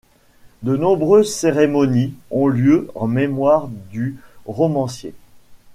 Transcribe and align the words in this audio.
De 0.63 0.75
nombreuses 0.77 1.31
cérémonies 1.31 2.15
ont 2.31 2.47
lieu 2.47 2.87
en 2.95 3.05
mémoire 3.05 3.67
du 3.91 4.17
romancier. 4.47 5.13